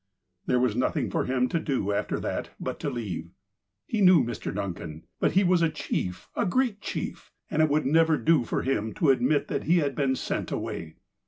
There 0.47 0.59
was 0.59 0.75
nothing 0.75 1.11
for 1.11 1.25
him 1.25 1.47
to 1.49 1.59
do 1.59 1.91
after 1.91 2.19
that 2.21 2.49
but 2.59 2.79
to 2.79 2.89
leave. 2.89 3.29
He 3.85 4.01
knew 4.01 4.23
Mr. 4.23 4.51
Duncan. 4.51 5.03
But 5.19 5.33
he 5.33 5.43
was 5.43 5.61
a 5.61 5.69
chief, 5.69 6.27
a 6.35 6.43
great 6.47 6.81
chief, 6.81 7.31
and 7.51 7.61
it 7.61 7.69
would 7.69 7.85
never 7.85 8.17
do 8.17 8.43
for 8.43 8.63
him 8.63 8.95
to 8.95 9.11
admit 9.11 9.47
that 9.49 9.65
he 9.65 9.77
had 9.77 9.93
been 9.93 10.15
sent 10.15 10.51
away. 10.51 10.95